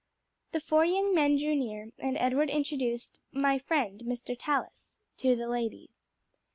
The 0.51 0.59
four 0.59 0.83
young 0.83 1.13
men 1.13 1.37
drew 1.37 1.53
near, 1.53 1.91
and 1.99 2.17
Edward 2.17 2.49
introduced 2.49 3.19
"My 3.31 3.59
friend, 3.59 4.01
Mr. 4.03 4.35
Tallis," 4.35 4.95
to 5.19 5.35
the 5.35 5.47
ladies. 5.47 5.91